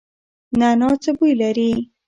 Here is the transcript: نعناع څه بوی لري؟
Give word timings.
نعناع 0.59 0.93
څه 1.03 1.11
بوی 1.17 1.31
لري؟ 1.41 1.71